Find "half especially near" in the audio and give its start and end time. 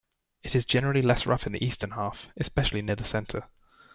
1.91-2.95